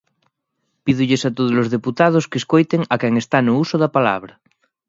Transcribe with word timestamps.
Pídolles 0.85 1.23
a 1.25 1.31
todos 1.37 1.55
os 1.63 1.71
deputados 1.75 2.27
que 2.29 2.39
escoiten 2.41 2.81
a 2.93 2.95
quen 3.01 3.13
está 3.23 3.37
no 3.43 3.53
uso 3.63 3.75
da 3.79 3.93
palabra. 3.97 4.33